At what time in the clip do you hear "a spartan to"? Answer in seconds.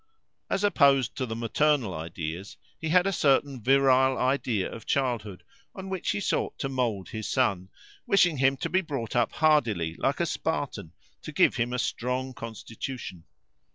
10.19-11.31